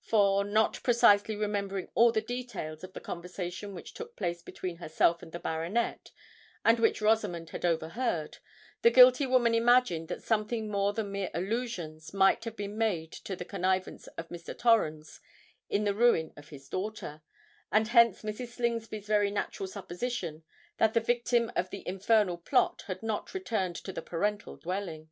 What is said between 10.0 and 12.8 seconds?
that something more than mere allusions might have been